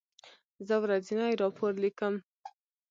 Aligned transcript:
زه 0.67 0.75
ورځنی 0.83 1.33
راپور 1.41 1.71
لیکم. 1.83 2.13